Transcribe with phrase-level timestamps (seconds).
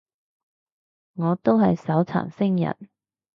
[1.13, 2.89] 我都係手殘星人